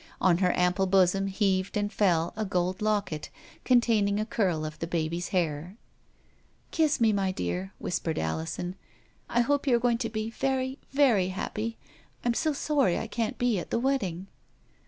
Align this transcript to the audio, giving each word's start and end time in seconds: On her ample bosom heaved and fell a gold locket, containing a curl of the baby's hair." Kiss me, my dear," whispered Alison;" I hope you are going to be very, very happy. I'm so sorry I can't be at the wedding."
On 0.19 0.39
her 0.39 0.51
ample 0.57 0.87
bosom 0.87 1.27
heaved 1.27 1.77
and 1.77 1.93
fell 1.93 2.33
a 2.35 2.43
gold 2.43 2.81
locket, 2.81 3.29
containing 3.63 4.19
a 4.19 4.25
curl 4.25 4.65
of 4.65 4.79
the 4.79 4.87
baby's 4.87 5.27
hair." 5.27 5.77
Kiss 6.71 6.99
me, 6.99 7.13
my 7.13 7.31
dear," 7.31 7.71
whispered 7.77 8.17
Alison;" 8.17 8.73
I 9.29 9.41
hope 9.41 9.67
you 9.67 9.75
are 9.75 9.79
going 9.79 9.99
to 9.99 10.09
be 10.09 10.31
very, 10.31 10.79
very 10.91 11.27
happy. 11.27 11.77
I'm 12.25 12.33
so 12.33 12.51
sorry 12.51 12.97
I 12.97 13.05
can't 13.05 13.37
be 13.37 13.59
at 13.59 13.69
the 13.69 13.77
wedding." 13.77 14.25